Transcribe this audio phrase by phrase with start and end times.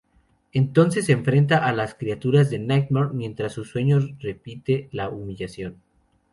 [0.51, 5.79] Entonces se enfrenta a las criaturas de Nightmare mientras su sueño repite la humillación.